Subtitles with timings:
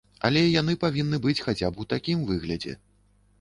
[0.27, 2.73] Але яны павінны быць хаця б у такім выглядзе.